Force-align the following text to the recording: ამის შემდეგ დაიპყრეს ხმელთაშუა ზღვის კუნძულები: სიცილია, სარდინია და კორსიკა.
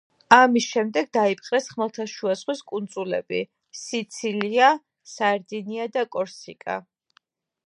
ამის 0.35 0.67
შემდეგ 0.75 1.09
დაიპყრეს 1.17 1.67
ხმელთაშუა 1.73 2.33
ზღვის 2.41 2.65
კუნძულები: 2.73 3.43
სიცილია, 3.83 4.73
სარდინია 5.15 5.91
და 5.99 6.09
კორსიკა. 6.17 6.85